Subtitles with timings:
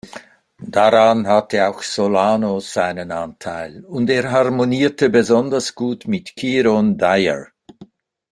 [0.65, 7.49] Daran hatte auch Solano seinen Anteil und er harmonierte besonders gut mit Kieron Dyer.